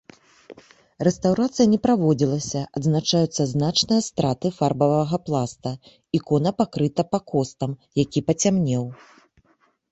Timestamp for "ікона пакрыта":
6.21-7.01